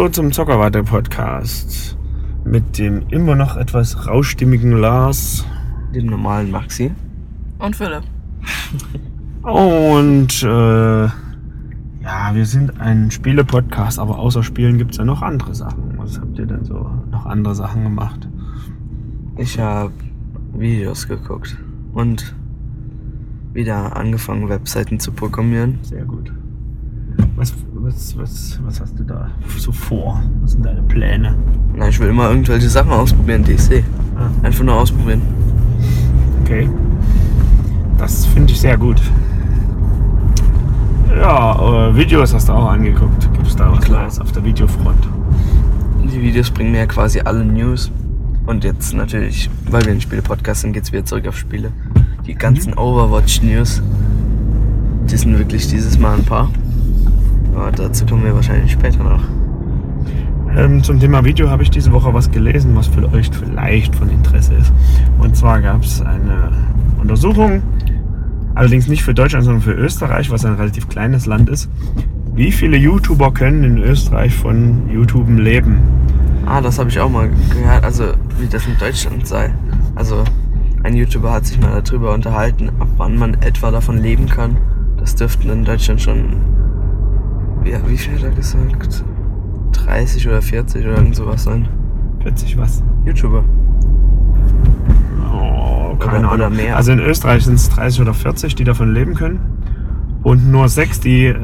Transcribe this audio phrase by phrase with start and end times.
[0.00, 1.94] Hallo zum Zockerwatte Podcast
[2.46, 5.44] mit dem immer noch etwas rauschstimmigen Lars
[5.94, 6.90] Dem normalen Maxi.
[7.58, 8.04] Und Philipp.
[9.42, 15.54] und äh, ja, wir sind ein Spiele-Podcast, aber außer Spielen gibt es ja noch andere
[15.54, 15.92] Sachen.
[15.98, 18.26] Was habt ihr denn so noch andere Sachen gemacht?
[19.36, 19.92] Ich habe
[20.54, 21.58] Videos geguckt
[21.92, 22.34] und
[23.52, 25.78] wieder angefangen, Webseiten zu programmieren.
[25.82, 26.32] Sehr gut.
[27.40, 30.22] Was, was, was, was hast du da so vor?
[30.42, 31.34] Was sind deine Pläne?
[31.74, 33.82] Na, ich will immer irgendwelche Sachen ausprobieren, die ich sehe.
[34.14, 35.22] Ah, Einfach nur ausprobieren.
[36.42, 36.68] okay.
[37.96, 39.00] Das finde ich sehr gut.
[41.18, 43.32] Ja, äh, Videos hast du auch angeguckt.
[43.32, 44.02] Gibt es da was Klar.
[44.02, 45.08] Neues auf der Videofront?
[46.12, 47.90] Die Videos bringen mir ja quasi alle News.
[48.44, 51.72] Und jetzt natürlich, weil wir ein Spiele-Podcast sind, geht's wieder zurück auf Spiele.
[52.26, 53.80] Die ganzen Overwatch-News,
[55.10, 56.50] die sind wirklich dieses Mal ein paar.
[57.54, 59.22] Aber dazu kommen wir wahrscheinlich später noch.
[60.56, 64.08] Ähm, zum Thema Video habe ich diese Woche was gelesen, was für euch vielleicht von
[64.08, 64.72] Interesse ist.
[65.18, 66.50] Und zwar gab es eine
[67.00, 67.62] Untersuchung,
[68.54, 71.70] allerdings nicht für Deutschland, sondern für Österreich, was ein relativ kleines Land ist.
[72.34, 75.78] Wie viele YouTuber können in Österreich von YouTube leben?
[76.46, 78.04] Ah, das habe ich auch mal gehört, also
[78.38, 79.52] wie das in Deutschland sei.
[79.94, 80.24] Also
[80.82, 84.56] ein YouTuber hat sich mal darüber unterhalten, ab wann man etwa davon leben kann.
[84.98, 86.36] Das dürften in Deutschland schon,
[87.64, 89.04] ja, wie viel hat er gesagt?
[89.72, 91.68] 30 oder 40 oder irgend sowas sein.
[92.22, 92.82] 40 was?
[93.04, 93.44] YouTuber.
[95.32, 96.56] Oh, keine Oder- oder Ahnung.
[96.56, 96.76] mehr.
[96.76, 99.40] Also in Österreich sind es 30 oder 40, die davon leben können.
[100.22, 101.36] Und nur sechs, die äh,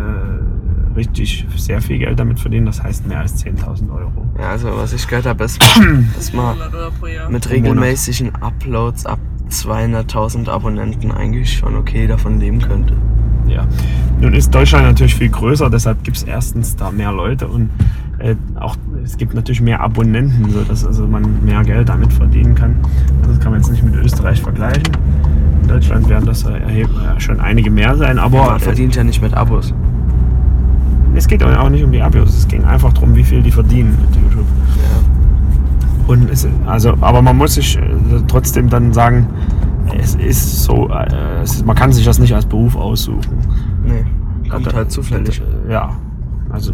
[0.95, 2.67] richtig sehr viel Geld damit verdienen.
[2.67, 4.13] Das heißt mehr als 10.000 Euro.
[4.39, 5.63] Ja, also was ich gehört habe, ist,
[6.17, 7.31] dass man 100 Euro pro Jahr.
[7.31, 9.19] mit regelmäßigen Uploads ab
[9.51, 12.95] 200.000 Abonnenten eigentlich schon okay davon leben könnte.
[13.49, 13.67] Ja.
[14.21, 17.71] Nun ist Deutschland natürlich viel größer, deshalb gibt es erstens da mehr Leute und
[18.19, 22.77] äh, auch es gibt natürlich mehr Abonnenten, sodass also man mehr Geld damit verdienen kann.
[23.21, 24.85] Also Das kann man jetzt nicht mit Österreich vergleichen.
[25.63, 26.87] In Deutschland werden das äh,
[27.19, 29.75] schon einige mehr sein, aber Man verdient ja nicht mit Abos.
[31.15, 33.97] es geht auch nicht um die Abos, es ging einfach darum, wie viel die verdienen
[34.01, 34.47] mit YouTube.
[34.77, 36.13] Ja.
[36.13, 37.81] Und es, also, aber man muss sich äh,
[38.29, 39.27] trotzdem dann sagen,
[39.99, 43.21] es ist so, äh, es ist, man kann sich das nicht als Beruf aussuchen.
[43.85, 44.05] Nee,
[44.51, 45.41] kommt Da- halt zufällig.
[45.67, 45.91] da- Ja,
[46.51, 46.73] also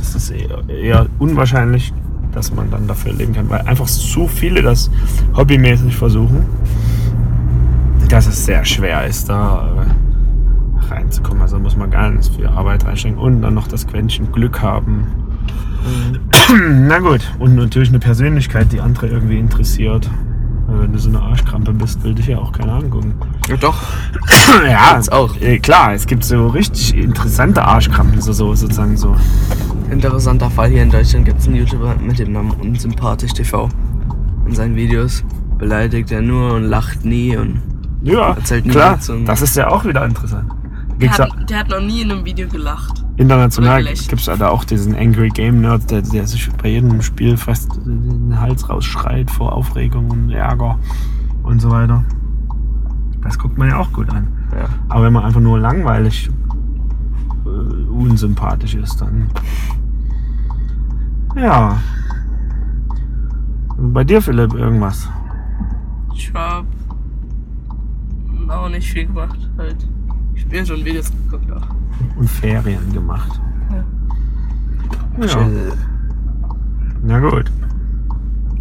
[0.00, 1.92] es ist eher, eher unwahrscheinlich,
[2.32, 4.90] dass man dann dafür leben kann, weil einfach zu viele das
[5.36, 6.44] hobbymäßig versuchen,
[8.08, 11.42] dass es sehr schwer ist, da äh, reinzukommen.
[11.42, 15.06] Also muss man ganz viel Arbeit reinstecken und dann noch das Quäntchen Glück haben.
[15.84, 16.86] Mhm.
[16.88, 20.08] Na gut, und natürlich eine Persönlichkeit, die andere irgendwie interessiert.
[20.70, 23.14] Weil Wenn du so eine Arschkrampe bist, will dich ja auch keiner angucken.
[23.48, 23.82] Ja, doch.
[24.64, 25.36] ja, Gibt's auch.
[25.40, 29.16] Äh, klar, es gibt so richtig interessante Arschkrampen, so, so sozusagen so.
[29.90, 33.68] Interessanter Fall hier in Deutschland gibt es einen YouTuber mit dem Namen Unsympathisch TV.
[34.46, 35.24] In seinen Videos
[35.58, 37.60] beleidigt er nur und lacht nie und
[38.02, 40.50] Ja, Erzählt nie klar, das ist ja auch wieder interessant.
[41.00, 43.04] Der hat, der hat noch nie in einem Video gelacht.
[43.16, 47.02] International gibt es ja da auch diesen Angry Game Nerd, der, der sich bei jedem
[47.02, 50.78] Spiel fast den Hals rausschreit vor Aufregung und Ärger
[51.42, 52.04] und so weiter.
[53.22, 54.28] Das guckt man ja auch gut an.
[54.52, 54.68] ja.
[54.88, 56.30] Aber wenn man einfach nur langweilig
[57.44, 59.28] äh, unsympathisch ist, dann.
[61.36, 61.78] Ja.
[63.76, 65.08] Bei dir, Philipp, irgendwas?
[66.14, 66.64] Ich hab
[68.48, 69.38] auch nicht viel gemacht.
[69.56, 69.76] Halt.
[70.34, 71.79] Ich bin schon Videos geguckt auch.
[72.20, 73.40] Und Ferien gemacht.
[75.18, 75.26] Ja.
[75.26, 75.72] Chill.
[77.02, 77.50] Na gut.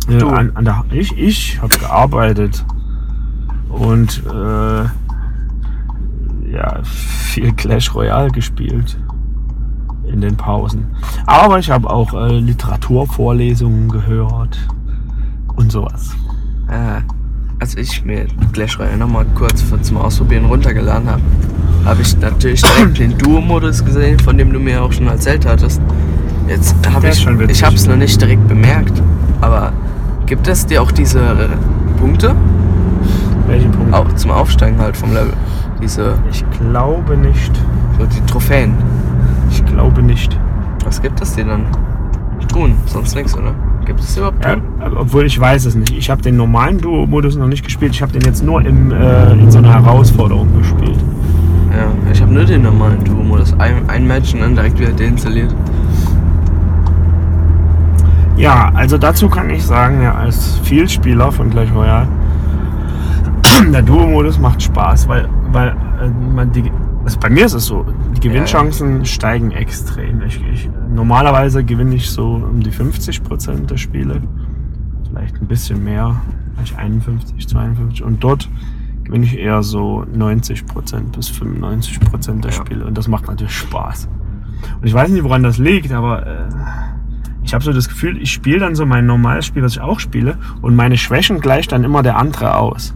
[0.08, 0.30] Ja, Du?
[0.30, 2.66] an, an der, ich ich habe gearbeitet
[3.68, 4.84] und äh,
[6.52, 8.98] ja, viel Clash Royale gespielt
[10.08, 10.88] in den Pausen.
[11.28, 14.58] Aber ich habe auch äh, Literaturvorlesungen gehört
[15.58, 16.16] und sowas.
[16.70, 17.02] Äh,
[17.60, 21.22] als ich mir Clash Royale nochmal kurz für zum Ausprobieren runtergeladen habe,
[21.86, 25.82] habe ich natürlich direkt den Duo-Modus gesehen, von dem du mir auch schon erzählt hattest.
[26.48, 29.02] Jetzt habe ich, ich habe es noch nicht direkt bemerkt,
[29.42, 29.72] aber
[30.26, 31.48] gibt es dir auch diese äh,
[32.00, 32.36] Punkte?
[33.48, 33.94] Welchen Punkt?
[33.94, 35.34] Auch zum Aufsteigen halt vom Level.
[35.82, 37.52] Diese, Ich glaube nicht.
[37.98, 38.74] so die Trophäen.
[39.52, 40.38] Ich glaube nicht.
[40.86, 41.66] Was gibt es dir dann?
[42.48, 43.54] Truhen, sonst nichts, oder?
[43.90, 44.98] Gibt es überhaupt Ja, Truhen?
[44.98, 45.92] obwohl ich weiß es nicht.
[45.98, 47.92] Ich habe den normalen Duo-Modus noch nicht gespielt.
[47.92, 51.00] Ich habe den jetzt nur im, äh, in so einer Herausforderung gespielt.
[51.76, 53.56] Ja, ich habe nur den normalen Duo-Modus.
[53.58, 55.56] Ein, ein Match und dann direkt wieder deinstalliert.
[58.38, 62.08] Ja, also dazu kann ich sagen, ja, als Vielspieler von Clash Royale,
[63.74, 66.72] der Duo-Modus macht Spaß, weil, weil äh, man die,
[67.04, 67.86] Also bei mir ist es so,
[68.16, 70.22] die Gewinnchancen steigen extrem.
[70.22, 74.22] Ich, ich, normalerweise gewinne ich so um die 50% der Spiele.
[75.08, 76.16] Vielleicht ein bisschen mehr,
[76.56, 78.04] vielleicht 51, 52.
[78.04, 78.50] Und dort
[79.04, 82.58] gewinne ich eher so 90% bis 95% der Ja.
[82.58, 82.86] Spiele.
[82.86, 84.10] Und das macht natürlich Spaß.
[84.82, 86.50] Und ich weiß nicht, woran das liegt, aber äh,
[87.44, 90.00] ich habe so das Gefühl, ich spiele dann so mein normales Spiel, was ich auch
[90.00, 92.94] spiele, und meine Schwächen gleicht dann immer der andere aus.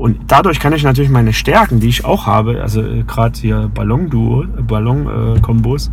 [0.00, 3.70] Und dadurch kann ich natürlich meine Stärken, die ich auch habe, also äh, gerade hier
[3.74, 5.90] Ballon-Duo, äh, Ballon-Kombos,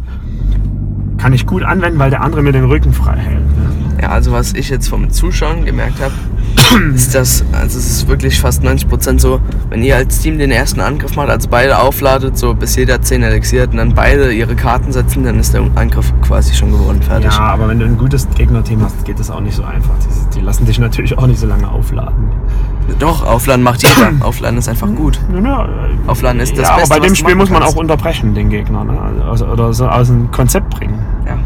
[1.18, 3.45] kann ich gut anwenden, weil der andere mir den Rücken frei hält.
[3.45, 4.01] Ne?
[4.01, 6.13] Ja, also was ich jetzt vom Zuschauen gemerkt habe,
[6.95, 10.80] ist, dass, also es ist wirklich fast 90% so, wenn ihr als Team den ersten
[10.80, 14.56] Angriff macht, also beide aufladet, so bis jeder 10 Elixier hat und dann beide ihre
[14.56, 17.33] Karten setzen, dann ist der Angriff quasi schon gewonnen, fertig.
[17.33, 19.95] Ja, aber wenn du ein gutes Gegnerteam hast, geht das auch nicht so einfach.
[20.00, 22.31] Die, die lassen dich natürlich auch nicht so lange aufladen.
[23.00, 24.12] Doch, Aufladen macht jeder.
[24.22, 25.19] Aufladen ist einfach gut.
[25.34, 25.69] Ja, ja,
[26.07, 27.75] Aufladen ist das ja, Beste, aber bei dem Spiel muss man kannst.
[27.75, 28.84] auch unterbrechen, den Gegner.
[28.84, 28.98] Ne?
[29.30, 31.00] Also, oder so aus dem Konzept bringen.
[31.25, 31.38] Ja.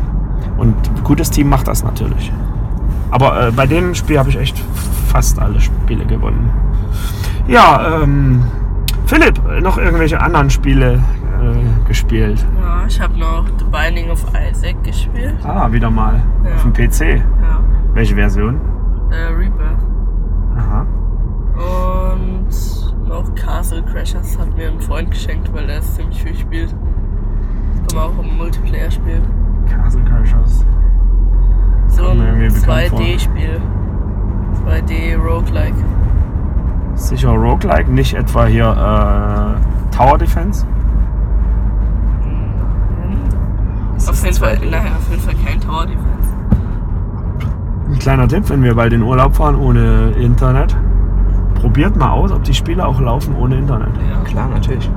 [0.57, 2.31] Und ein gutes Team macht das natürlich.
[3.09, 4.63] Aber äh, bei dem Spiel habe ich echt
[5.07, 6.49] fast alle Spiele gewonnen.
[7.47, 8.43] Ja, ähm,
[9.05, 11.03] Philipp, noch irgendwelche anderen Spiele
[11.41, 12.45] äh, gespielt?
[12.61, 15.35] Ja, ich habe noch The Binding of Isaac gespielt.
[15.43, 16.21] Ah, wieder mal.
[16.45, 16.55] Ja.
[16.55, 17.17] Auf dem PC.
[17.17, 17.59] Ja.
[17.93, 18.59] Welche Version?
[19.09, 19.79] Äh, Rebirth.
[20.57, 20.85] Aha.
[21.61, 26.73] Und noch Castle Crashers hat mir ein Freund geschenkt, weil er es ziemlich viel spielt.
[26.73, 29.23] Das kann man auch im Multiplayer spielen.
[29.69, 30.65] Castle Crashers.
[31.87, 32.99] So ein irgendwie bekannt vor.
[32.99, 33.61] 2D-Spiel.
[34.65, 35.75] 2D Roguelike.
[36.95, 40.65] Sicher Roguelike, nicht etwa hier äh, Tower Defense.
[43.95, 44.69] Das Auf jeden, Fall, 2D.
[44.69, 46.07] naja, auf jeden Fall kein Tower Defense.
[47.89, 50.75] Ein kleiner Tipp, wenn wir bald in Urlaub fahren ohne Internet,
[51.61, 53.89] probiert mal aus, ob die Spiele auch laufen ohne Internet.
[54.09, 54.19] Ja.
[54.23, 54.89] Klar, natürlich.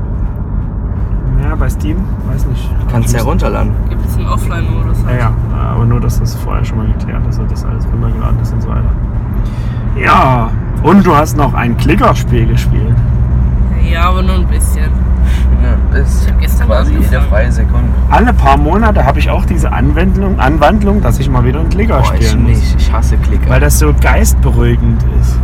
[1.43, 1.97] Ja, bei Steam,
[2.27, 2.71] weiß nicht.
[2.91, 3.73] Kannst du ja runterladen.
[3.91, 4.99] Gibt es einen Offline-Modus?
[5.07, 5.33] Ja, ja,
[5.73, 8.63] aber nur, dass das vorher schon mal geklärt ist und das alles runtergeladen ist und
[8.63, 8.91] so weiter.
[10.03, 10.51] Ja,
[10.83, 12.95] und du hast noch ein Klickerspiel gespielt.
[13.91, 14.91] Ja, aber nur ein bisschen.
[15.63, 17.89] Ja, bis Ich hab gestern quasi jede freie Sekunde.
[18.11, 21.99] Alle paar Monate habe ich auch diese Anwendung, Anwandlung, dass ich mal wieder einen Klicker
[22.01, 22.51] Boah, ich spielen muss.
[22.53, 22.77] nicht.
[22.81, 23.51] Ich hasse Klicker.
[23.51, 25.39] Weil das so geistberuhigend ist.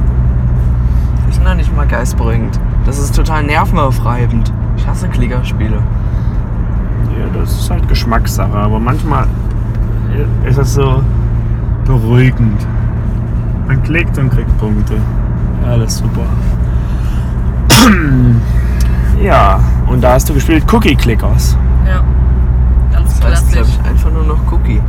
[1.44, 2.58] Noch nicht mal geistberuhigend.
[2.86, 4.52] Das ist total nervenaufreibend.
[4.76, 5.76] Ich hasse Klickerspiele.
[5.76, 9.26] Ja, das ist halt Geschmackssache, aber manchmal
[10.44, 11.02] ist es so
[11.84, 12.66] beruhigend.
[13.66, 14.94] Man klickt und kriegt Punkte.
[15.66, 16.26] Alles super.
[19.22, 21.54] Ja, und da hast du gespielt Cookie Clickers.
[21.86, 22.02] Ja.
[22.90, 23.80] Ganz Das heißt, glaube klassisch.
[23.84, 24.80] ich, einfach nur noch Cookie.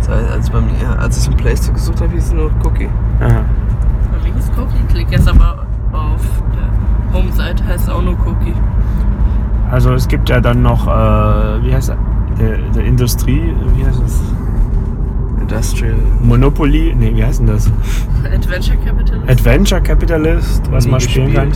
[0.00, 2.50] Das heißt, als, bei mir, als ich im Play Store gesucht habe, hieß es nur
[2.62, 2.90] Cookie.
[3.20, 3.26] Ja.
[3.28, 5.63] Bei mir ist Cookie Click jetzt aber
[5.94, 6.20] auf
[6.54, 8.54] der Home-Seite heißt es auch nur Cookie.
[9.70, 11.96] Also es gibt ja dann noch, äh, wie heißt das?
[12.38, 14.20] Der, der Industrie, wie heißt das?
[15.40, 15.94] Industrial.
[16.22, 17.70] Monopoly, nee, wie heißt denn das?
[18.24, 19.30] Adventure Capitalist.
[19.30, 21.52] Adventure Capitalist, was man spielen kann.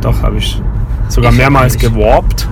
[0.00, 0.60] Doch, habe ich
[1.08, 2.48] sogar Ich mehrmals gewarpt.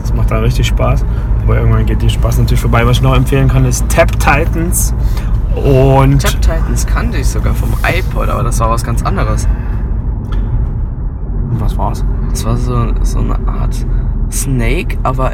[0.00, 1.04] Das macht da richtig Spaß.
[1.44, 2.86] Aber irgendwann geht die Spaß natürlich vorbei.
[2.86, 4.94] Was ich noch empfehlen kann, ist Tap Titans.
[5.54, 9.48] Und Tap Titans kannte ich sogar vom iPod, aber das war was ganz anderes.
[11.64, 12.04] Was war's?
[12.30, 13.86] Das war so, so eine Art
[14.30, 15.32] Snake, aber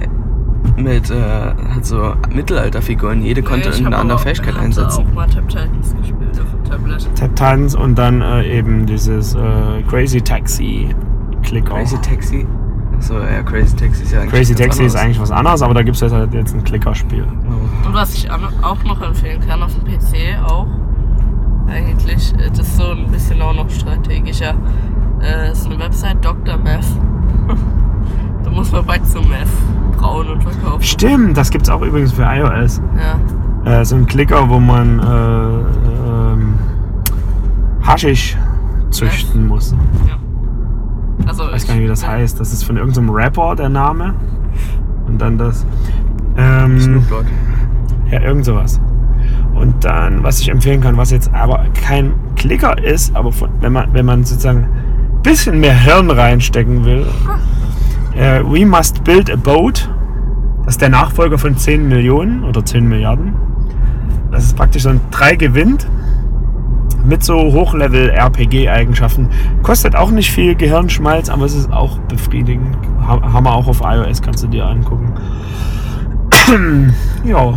[0.77, 1.15] mit äh,
[1.75, 3.23] halt so Mittelalterfiguren.
[3.23, 5.07] Jede konnte Nee, ich irgendeine andere Fähigkeit hatte einsetzen.
[5.09, 7.09] auch mal Tap Titans gespielt auf dem Tablet.
[7.17, 10.89] Tap Titans und dann äh, eben dieses äh, Crazy Taxi
[11.43, 11.75] Clicker.
[11.75, 12.47] Crazy Taxi.
[12.97, 14.33] Achso, ja, Crazy Taxi ist ja eigentlich.
[14.33, 14.97] Crazy Taxi ist anderes.
[14.97, 17.25] eigentlich was anderes, aber da gibt es halt jetzt ein Klickerspiel.
[17.27, 17.87] Oh.
[17.89, 20.67] Und was ich auch noch empfehlen kann auf dem PC auch,
[21.67, 24.55] eigentlich, äh, das ist so ein bisschen auch noch strategischer,
[25.23, 26.57] äh, ist eine Website Dr.
[26.59, 26.85] Meth.
[28.45, 29.49] da muss man bald zum Meth
[29.97, 30.83] brauen und verkaufen.
[30.83, 32.81] Stimmt, das gibt es auch übrigens für iOS.
[33.65, 35.03] Ja, Äh, so ein Klicker, wo man äh,
[36.33, 36.55] ähm,
[37.83, 38.37] Haschisch
[38.91, 39.75] züchten muss.
[40.09, 40.17] ja.
[41.27, 42.41] Also Ich weiß gar nicht, wie das heißt.
[42.41, 44.15] Das ist von irgendeinem Rapper der Name.
[45.07, 45.67] Und dann das.
[46.37, 47.25] Ähm, Snoop Dogg.
[48.11, 48.81] ja, irgend sowas.
[49.55, 53.73] Und dann, was ich empfehlen kann, was jetzt aber kein Klicker ist, aber von, wenn,
[53.75, 54.67] man, wenn man sozusagen
[55.23, 57.07] bisschen mehr Hirn reinstecken will,
[58.17, 59.89] äh, We Must Build a Boat.
[60.65, 63.35] Das ist der Nachfolger von 10 Millionen oder 10 Milliarden.
[64.31, 65.87] Das ist praktisch so ein 3 gewinnt
[67.05, 69.29] mit so Hochlevel-RPG-Eigenschaften.
[69.63, 72.77] Kostet auch nicht viel Gehirnschmalz, aber es ist auch befriedigend.
[73.01, 75.13] Ha- Haben wir auch auf iOS, kannst du dir angucken.
[77.25, 77.55] ja,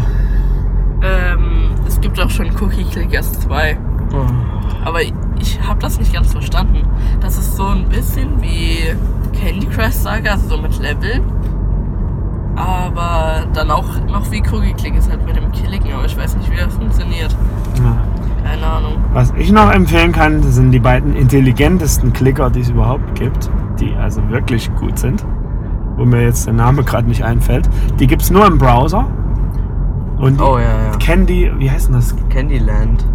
[1.02, 3.78] ähm, es gibt auch schon Cookie Clickers 2.
[4.14, 4.26] Oh.
[4.86, 5.00] Aber
[5.44, 6.88] ich habe das nicht ganz verstanden.
[7.20, 8.96] Das ist so ein bisschen wie
[9.38, 11.22] Candy Crush Saga, also so mit Level.
[12.56, 16.52] Aber dann auch noch wie Kugelklick ist halt mit dem Klicken, aber ich weiß nicht,
[16.52, 17.36] wie das funktioniert.
[17.84, 17.98] Ja.
[18.44, 18.94] Keine Ahnung.
[19.14, 23.96] Was ich noch empfehlen kann, sind die beiden intelligentesten Klicker, die es überhaupt gibt, die
[23.96, 25.26] also wirklich gut sind,
[25.96, 27.70] wo mir jetzt der Name gerade nicht einfällt.
[28.00, 29.08] Die gibt es nur im Browser.
[30.18, 30.92] Und Oh ja, ja.
[31.00, 32.16] Candy, wie heißt denn das?
[32.30, 33.06] Candyland.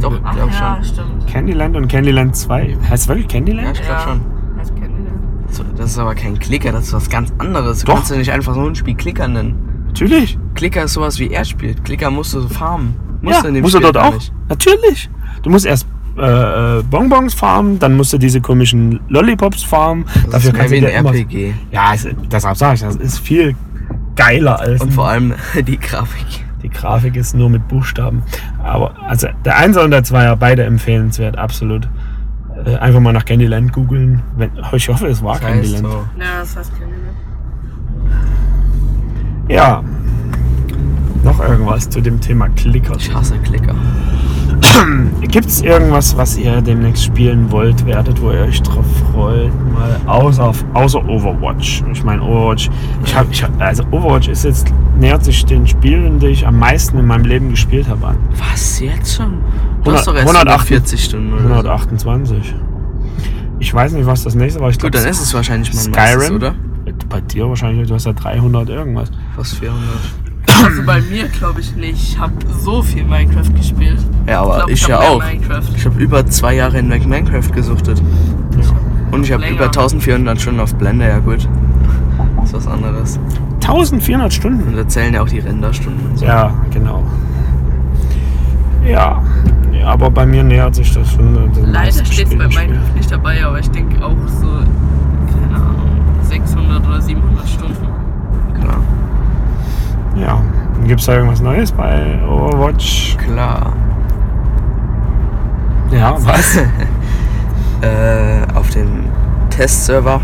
[0.00, 0.84] Doch, Ach glaub ja, schon.
[0.84, 1.26] stimmt.
[1.26, 2.76] Candyland und Candyland 2.
[2.88, 3.76] Heißt es wirklich Ja, Candyland?
[3.78, 4.20] ich glaube schon.
[4.58, 5.52] Das kennt ihr.
[5.54, 7.80] So, das ist aber kein Klicker, das ist was ganz anderes.
[7.80, 7.94] Du Doch.
[7.94, 9.84] kannst ja nicht einfach so ein Spiel Klicker nennen.
[9.88, 10.38] Natürlich.
[10.54, 11.84] Klicker ist sowas wie er spielt.
[11.84, 12.94] Klicker musst du so farmen.
[13.22, 14.14] Musst ja, du in dem musst du Spiel dort gar auch?
[14.14, 14.32] nicht.
[14.48, 15.08] Natürlich.
[15.42, 15.86] Du musst erst
[16.18, 20.04] äh, äh, Bonbons farmen, dann musst du diese komischen Lollipops farmen.
[20.30, 21.54] Das ist mehr kannst wie du ein dir immer- RPG.
[21.70, 23.54] Ja, es, deshalb sage ich, das ist viel
[24.16, 25.34] geiler als Und vor allem
[25.66, 26.44] die Grafik.
[26.66, 28.24] Die Grafik ist nur mit Buchstaben.
[28.60, 31.88] Aber also der Einser und der Zweier, beide empfehlenswert, absolut.
[32.64, 34.20] Äh, einfach mal nach Candyland googeln.
[34.72, 35.86] Ich hoffe, es war Das heißt Candyland.
[35.86, 36.04] so.
[36.18, 37.16] Ja, das heißt Candyland.
[39.48, 39.84] Ja.
[41.22, 42.96] Noch irgendwas zu dem Thema Klicker.
[42.96, 43.74] Ich hasse Klicker.
[45.20, 49.52] Gibt es irgendwas, was ihr demnächst spielen wollt, werdet, wo ihr euch drauf freut?
[49.72, 51.82] Mal außer, außer Overwatch.
[51.92, 52.70] Ich meine, Overwatch,
[53.04, 56.58] ich habe, ich hab, also Overwatch ist jetzt, nähert sich den Spielen, die ich am
[56.58, 58.18] meisten in meinem Leben gespielt habe, an.
[58.50, 59.38] Was, jetzt schon?
[59.84, 61.48] Du 100 hast doch erst 108 140 Stunden oder so.
[61.48, 62.54] 128.
[63.58, 64.70] Ich weiß nicht, was das nächste war.
[64.70, 66.54] Ich Gut, glaub, dann ist es wahrscheinlich mein Skyrim, meistes, oder?
[67.08, 69.10] Bei dir wahrscheinlich, du hast ja 300 irgendwas.
[69.34, 69.82] Fast 400.
[70.64, 72.12] Also bei mir glaube ich nicht.
[72.12, 73.98] Ich habe so viel Minecraft gespielt.
[74.26, 75.22] Ja, aber glaub, ich, hab ja auch.
[75.22, 75.62] Minecraft.
[75.76, 78.02] Ich habe über zwei Jahre hinweg Minecraft gesuchtet.
[79.10, 81.48] Und ich habe über 1400 Stunden auf Blender, ja gut.
[82.36, 83.18] Das ist was anderes.
[83.62, 84.68] 1400 Stunden.
[84.68, 86.24] Und da zählen ja auch die Renderstunden und so.
[86.24, 87.04] Ja, genau.
[88.84, 89.22] Ja.
[89.72, 91.34] ja, aber bei mir nähert sich das schon.
[91.36, 92.66] äh, Leider steht es bei Spiel.
[92.68, 97.86] Minecraft nicht dabei, aber ich denke auch so, keine Ahnung, 600 oder 700 Stunden.
[98.60, 98.78] Klar.
[100.20, 100.40] Ja.
[100.86, 103.16] Gibt es da irgendwas Neues bei Overwatch?
[103.18, 103.72] Klar.
[105.90, 106.58] Ja, was?
[107.82, 109.04] Äh, auf dem
[109.50, 110.22] Testserver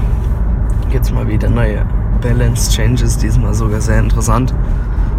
[0.91, 1.85] gibt es mal wieder neue
[2.23, 4.55] Balance Changes, diesmal sogar sehr interessant.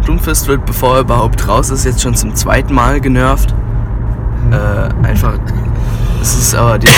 [0.04, 3.54] Doomfist wird, bevor er überhaupt raus ist, jetzt schon zum zweiten Mal genervt.
[4.50, 5.34] Äh, einfach,
[6.20, 6.88] es ist aber die,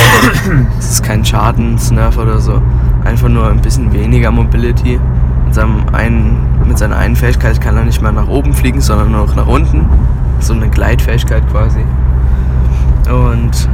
[0.78, 2.62] es ist kein Schadensnerf oder so,
[3.04, 4.98] einfach nur ein bisschen weniger Mobility.
[5.56, 9.10] Mit, seinem einen, mit seiner einen Fähigkeit kann er nicht mehr nach oben fliegen, sondern
[9.10, 9.88] nur noch nach unten.
[10.38, 11.82] So eine Gleitfähigkeit quasi.
[13.10, 13.66] Und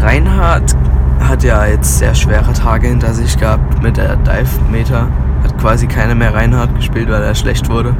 [0.00, 0.76] Reinhard
[1.18, 5.08] hat ja jetzt sehr schwere Tage hinter sich gehabt mit der Dive-Meter.
[5.42, 7.96] Hat quasi keiner mehr Reinhard gespielt, weil er schlecht wurde.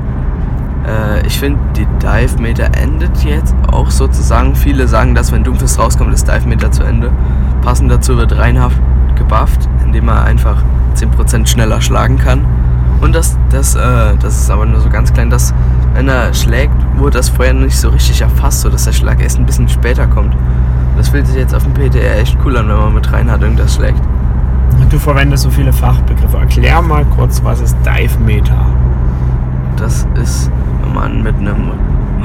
[0.86, 4.54] Äh, ich finde, die Dive-Meter endet jetzt auch sozusagen.
[4.54, 7.10] Viele sagen, dass wenn Doomfist rauskommt, ist Dive-Meter zu Ende.
[7.62, 8.74] Passend dazu wird Reinhard
[9.16, 10.62] gebufft, indem er einfach
[10.94, 12.46] 10% schneller schlagen kann.
[13.00, 15.54] Und das, das, äh, das ist aber nur so ganz klein, dass
[15.94, 19.46] wenn er schlägt, wurde das vorher nicht so richtig erfasst, sodass der Schlag erst ein
[19.46, 20.34] bisschen später kommt.
[20.96, 23.74] Das fühlt sich jetzt auf dem PTR echt cool an, wenn man mit Reinhard irgendwas
[23.74, 24.00] schlägt.
[24.90, 26.36] Du verwendest so viele Fachbegriffe.
[26.36, 28.66] Erklär mal kurz, was ist Dive Meter?
[29.76, 30.50] Das ist,
[30.82, 31.72] wenn man mit einem,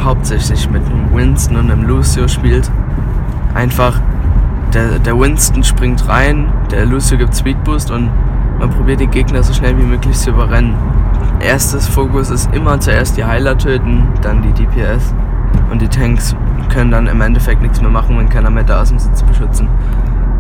[0.04, 2.70] hauptsächlich mit einem Winston und einem Lucio spielt.
[3.54, 4.02] Einfach,
[4.74, 8.10] der, der Winston springt rein, der Lucio gibt Speed Boost und
[8.60, 10.74] man probiert die Gegner so schnell wie möglich zu überrennen.
[11.40, 15.14] Erstes Fokus ist immer zuerst die Heiler töten, dann die DPS.
[15.72, 16.36] Und die Tanks
[16.70, 19.26] können dann im Endeffekt nichts mehr machen, wenn keiner mehr da ist, um sie zu
[19.26, 19.68] beschützen.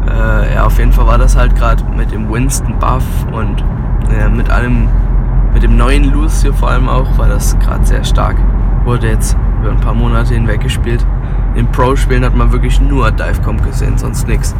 [0.07, 3.63] Äh, ja, auf jeden Fall war das halt gerade mit dem Winston Buff und
[4.12, 4.88] äh, mit allem,
[5.53, 8.38] mit dem neuen Lucio vor allem auch, war das gerade sehr stark.
[8.84, 11.05] Wurde jetzt über ein paar Monate hinweg gespielt.
[11.55, 14.55] In Pro-Spielen hat man wirklich nur Divecom gesehen, sonst nichts.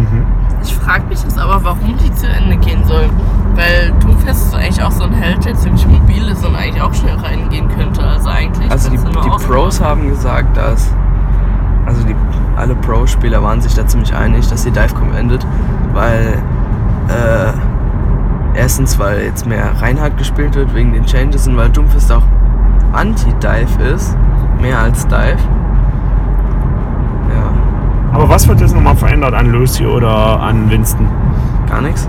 [0.00, 0.26] Mhm.
[0.62, 3.08] Ich frage mich jetzt aber, warum die zu Ende gehen soll.
[3.54, 6.92] Weil Doomfest ist eigentlich auch so ein Held, der ziemlich mobil ist und eigentlich auch
[6.92, 8.02] schnell reingehen könnte.
[8.02, 8.70] Also eigentlich.
[8.70, 9.46] Also die, die.
[9.46, 10.92] Pros haben gesagt, dass
[11.86, 12.16] also die
[12.56, 15.46] alle Pro-Spieler waren sich da ziemlich einig, dass die Divecom endet,
[15.92, 16.42] weil
[17.08, 22.22] äh, erstens, weil jetzt mehr Reinhard gespielt wird wegen den Changes und weil Doomfist auch
[22.92, 24.16] Anti-Dive ist,
[24.60, 25.36] mehr als Dive.
[28.14, 31.06] Ja, Aber was wird jetzt nochmal verändert an Lucy oder an Winston?
[31.68, 32.08] gar nichts,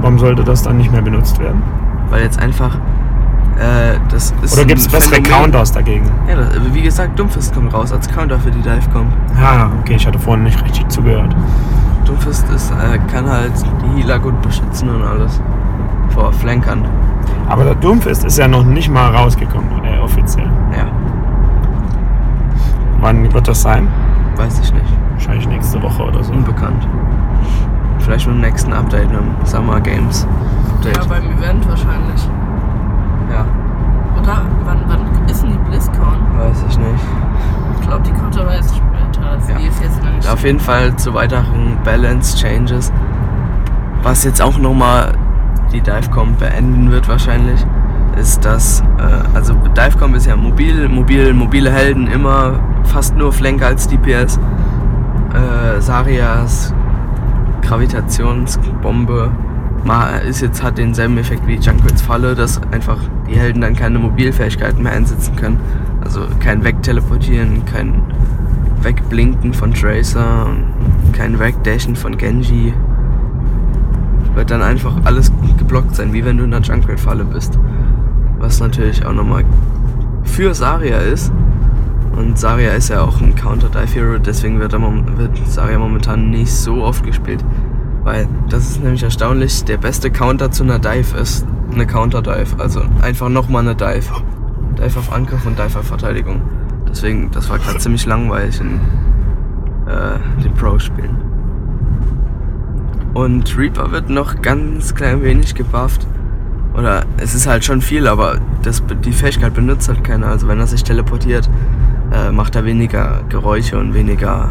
[0.00, 1.62] Warum sollte das dann nicht mehr benutzt werden?
[2.10, 2.74] weil jetzt einfach
[3.58, 5.20] äh, das ist Oder gibt es bessere.
[5.22, 6.04] Counters dagegen?
[6.28, 9.06] Ja, das, wie gesagt, Doomfist kommt raus als Counter für die Divecom.
[9.42, 11.34] Ah, okay, ich hatte vorhin nicht richtig zugehört.
[12.04, 13.52] Doomfist ist, äh, kann halt
[13.82, 15.40] die Healer gut beschützen und alles.
[16.10, 16.84] Vor Flankern.
[17.48, 20.48] Aber der Doomfist ist ja noch nicht mal rausgekommen, äh, offiziell.
[20.76, 20.84] Ja,
[23.00, 23.88] Wann wird das sein?
[24.36, 24.84] weiß ich nicht.
[25.16, 26.32] Wahrscheinlich nächste Woche oder so.
[26.32, 26.86] Unbekannt.
[27.98, 30.26] Vielleicht mit dem nächsten Update, mit dem Summer Games.
[30.76, 30.96] Update.
[30.96, 32.28] Ja, beim Event wahrscheinlich.
[33.32, 33.44] Ja,
[34.20, 34.42] Oder?
[34.64, 36.16] Wann, wann ist denn die BlizzCon?
[36.38, 37.04] weiß ich nicht.
[37.80, 39.30] Ich glaube, die kommt aber erst später.
[39.30, 39.58] Also Ja.
[39.58, 40.28] die ist jetzt nicht.
[40.32, 42.92] Auf jeden Fall zu weiteren Balance Changes.
[44.02, 45.12] Was jetzt auch nochmal
[45.72, 47.64] die Divecom beenden wird wahrscheinlich,
[48.16, 52.52] ist, dass, äh, also Divecom ist ja mobil, mobil, mobile Helden immer
[52.84, 54.38] fast nur Flanker als DPS.
[55.34, 56.74] Äh, Sarias
[57.62, 59.30] Gravitationsbombe
[60.28, 64.82] ist jetzt, hat denselben Effekt wie Junkrits Falle, dass einfach die Helden dann keine Mobilfähigkeiten
[64.82, 65.60] mehr einsetzen können.
[66.02, 68.02] Also kein Wegteleportieren, kein
[68.82, 70.48] Wegblinken von Tracer,
[71.12, 72.74] kein Wegdashen von Genji.
[74.34, 77.58] Wird dann einfach alles geblockt sein, wie wenn du in der Junkrat-Falle bist.
[78.38, 79.44] Was natürlich auch nochmal
[80.24, 81.32] für Saria ist.
[82.14, 86.82] Und Saria ist ja auch ein Counter-Dive-Hero, deswegen wird, mom- wird Saria momentan nicht so
[86.82, 87.44] oft gespielt.
[88.04, 92.56] Weil das ist nämlich erstaunlich, der beste Counter zu einer Dive ist eine Counter-Dive.
[92.58, 94.12] Also einfach nochmal eine Dive.
[94.78, 96.40] Dive auf Angriff und Dive auf Verteidigung.
[96.88, 98.80] Deswegen, das war gerade ziemlich langweilig in
[99.88, 101.16] äh, den Pro-Spielen.
[103.12, 106.06] Und Reaper wird noch ganz klein wenig gebufft.
[106.76, 110.28] Oder es ist halt schon viel, aber das, die Fähigkeit benutzt halt keiner.
[110.28, 111.48] Also wenn er sich teleportiert,
[112.16, 114.48] äh, macht er weniger Geräusche und weniger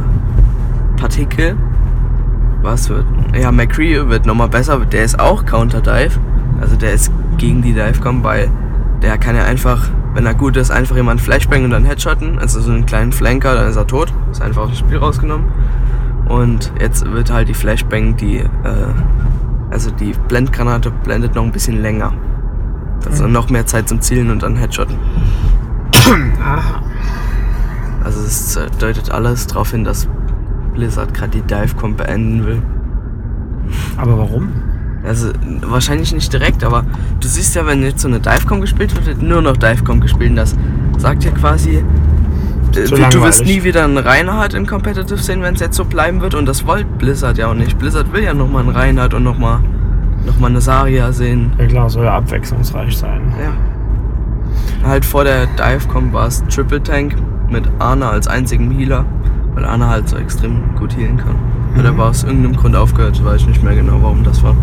[0.98, 1.55] Partikel.
[2.62, 3.05] Was wird?
[3.39, 4.79] Ja, McCree wird nochmal besser.
[4.79, 6.19] Der ist auch Counter-Dive.
[6.62, 8.50] Also der ist gegen die Dive-Com, weil
[9.01, 12.39] der kann ja einfach, wenn er gut ist, einfach jemanden Flashbang und dann Headshotten.
[12.39, 14.13] Also so einen kleinen Flanker, dann ist er tot.
[14.31, 15.45] Ist einfach aus dem Spiel rausgenommen.
[16.27, 18.48] Und jetzt wird halt die Flashbang, die, äh,
[19.69, 22.13] also die Blendgranate blendet noch ein bisschen länger.
[23.05, 24.98] Also noch mehr Zeit zum Zielen und dann Headshotten.
[26.41, 26.81] Aha.
[28.05, 30.08] Also es deutet alles darauf hin, dass
[30.75, 32.62] Blizzard gerade die Divecom beenden will.
[33.97, 34.49] Aber warum?
[35.03, 35.30] Also
[35.62, 36.86] wahrscheinlich nicht direkt, aber
[37.19, 40.30] du siehst ja, wenn jetzt so eine Divecom gespielt wird, wird nur noch Divecom gespielt.
[40.32, 40.56] Und das
[40.97, 41.84] sagt ja quasi,
[42.75, 45.86] äh, Zu du wirst nie wieder einen Reinhardt in Competitive sehen, wenn es jetzt so
[45.86, 46.36] bleiben wird.
[46.36, 47.80] Und das wollte Blizzard ja auch nicht.
[47.80, 49.62] Blizzard will ja nochmal einen Reinhardt und nochmal
[50.27, 51.53] noch mal eine Saria sehen.
[51.58, 53.34] Ja klar, soll ja abwechslungsreich sein.
[53.41, 54.88] Ja.
[54.88, 57.15] Halt vor der Divecom war es Triple Tank
[57.56, 59.06] mit Arna als einzigen Healer,
[59.54, 61.36] weil Arna halt so extrem gut healen kann.
[61.74, 61.80] Mhm.
[61.80, 64.56] Oder war aus irgendeinem Grund aufgehört, weiß ich nicht mehr genau, warum das war.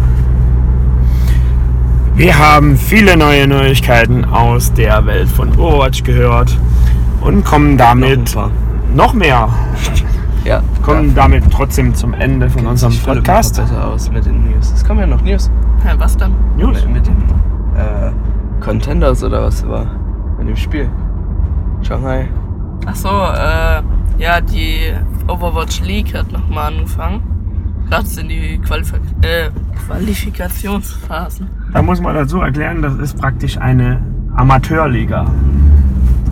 [2.15, 6.55] Wir haben viele neue Neuigkeiten aus der Welt von Overwatch gehört
[7.23, 8.51] und kommen Noch damit paar.
[8.95, 9.49] noch mehr.
[10.45, 13.59] Ja, Kommen damit trotzdem zum Ende von unserem Sich Philipp Podcast.
[13.59, 14.73] noch besser aus mit den News.
[14.73, 15.49] Es kommen ja noch News.
[15.85, 16.35] Hä, was dann?
[16.57, 16.85] News.
[16.85, 17.17] Mit, mit den
[17.77, 18.11] äh,
[18.61, 19.87] Contenders oder was war
[20.41, 20.91] in dem Spiel.
[21.83, 22.29] Shanghai.
[22.87, 23.83] Ach so, äh,
[24.23, 24.93] ja, die
[25.29, 27.23] Overwatch League hat nochmal angefangen.
[27.89, 28.93] Gerade sind die Qualif
[29.23, 29.51] äh,
[29.87, 31.49] Qualifikationsphasen.
[31.73, 34.01] Da muss man dazu erklären, das ist praktisch eine
[34.35, 35.27] Amateurliga.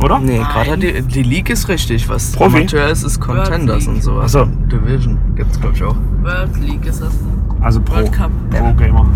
[0.02, 0.18] Oder?
[0.18, 2.08] Nee, gerade die, die League ist richtig.
[2.08, 2.56] Was Profi?
[2.56, 4.34] Amateur ist, ist Contenders und sowas.
[4.34, 4.46] Ach so.
[4.46, 5.96] Division gibt's glaube ich auch.
[6.22, 7.12] World League ist das.
[7.60, 7.96] Also Pro.
[7.96, 8.30] World Cup.
[8.50, 9.06] Pro Gamer.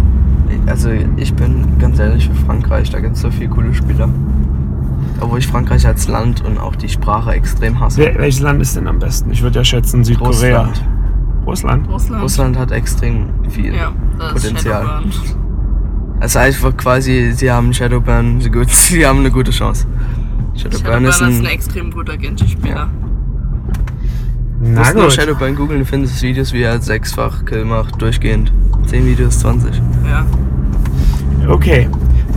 [0.67, 4.09] Also ich bin ganz ehrlich für Frankreich, da gibt es so viele coole Spieler.
[5.21, 8.01] Obwohl ich Frankreich als Land und auch die Sprache extrem hasse.
[8.01, 9.31] Wer, welches Land ist denn am besten?
[9.31, 10.63] Ich würde ja schätzen Südkorea.
[10.63, 10.85] Russland.
[11.47, 11.89] Russland?
[11.89, 12.23] Russland.
[12.23, 15.03] Russland hat extrem viel Ja, das Potenzial.
[15.09, 15.37] ist.
[16.21, 19.87] Also einfach quasi, sie haben Shadowburn, sie, gut, sie haben eine gute Chance.
[20.55, 21.47] Shadowburn, Shadowrun ist ein...
[21.47, 22.89] extrem guter Genji-Spieler.
[24.61, 25.13] Du Na musst nur gut.
[25.13, 28.53] Shadowburn googeln, du findest Videos, wie er sechsfach Kill macht, durchgehend.
[28.87, 29.83] 10 Videos, 20.
[30.09, 30.25] Ja.
[31.49, 31.89] Okay.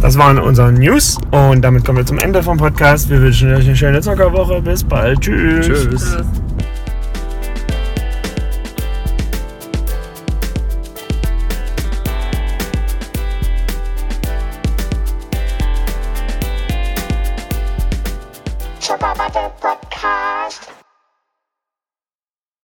[0.01, 3.09] Das waren unsere News und damit kommen wir zum Ende vom Podcast.
[3.09, 4.61] Wir wünschen euch eine schöne Zockerwoche.
[4.61, 5.21] Bis bald.
[5.21, 5.65] Tschüss.
[5.65, 5.89] Tschüss.
[5.89, 6.17] Tschüss.